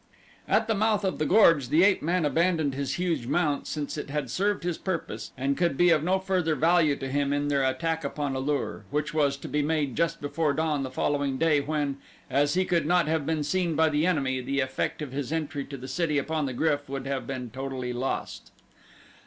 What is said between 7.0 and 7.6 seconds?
him in